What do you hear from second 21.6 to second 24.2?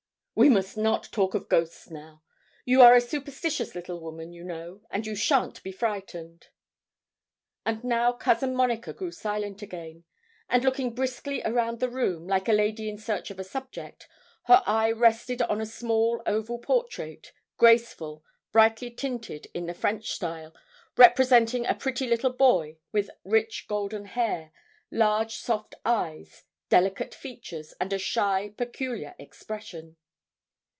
a pretty little boy, with rich golden